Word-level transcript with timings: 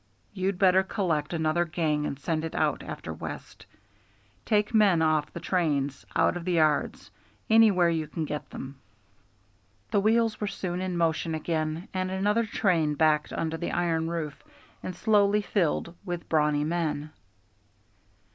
You'd 0.33 0.57
better 0.57 0.81
collect 0.81 1.31
another 1.31 1.63
gang 1.63 2.07
and 2.07 2.17
send 2.17 2.43
it 2.43 2.55
out 2.55 2.81
after 2.81 3.13
West. 3.13 3.67
Take 4.45 4.73
men 4.73 4.99
off 5.03 5.31
the 5.31 5.39
trains, 5.39 6.07
out 6.15 6.35
of 6.35 6.43
the 6.43 6.53
yards, 6.53 7.11
anywhere 7.51 7.91
you 7.91 8.07
can 8.07 8.25
get 8.25 8.49
them." 8.49 8.79
The 9.91 9.99
wheels 10.01 10.41
were 10.41 10.47
soon 10.47 10.81
in 10.81 10.97
motion 10.97 11.35
again, 11.35 11.87
and 11.93 12.09
another 12.09 12.47
train 12.47 12.95
backed 12.95 13.31
under 13.31 13.57
the 13.57 13.71
iron 13.73 14.09
roof 14.09 14.43
and 14.81 14.95
slowly 14.95 15.43
filled 15.43 15.93
with 16.03 16.27
brawny 16.27 16.63
men. 16.63 17.11